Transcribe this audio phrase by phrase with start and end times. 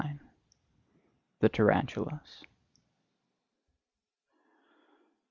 [0.01, 0.19] XXIX.
[1.41, 2.41] THE TARANTULAS.